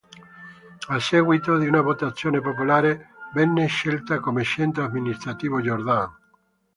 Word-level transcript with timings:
A 0.89 0.99
seguito 0.99 1.59
di 1.59 1.67
una 1.67 1.81
votazione 1.83 2.41
popolare 2.41 3.09
venne 3.35 3.67
scelta 3.67 4.19
come 4.19 4.41
centro 4.43 4.83
amministrativo 4.83 5.61
Jordan. 5.61 6.11